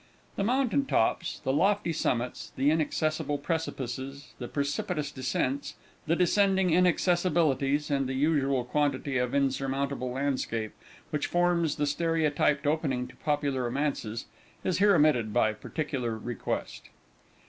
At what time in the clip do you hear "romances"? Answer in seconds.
13.65-14.25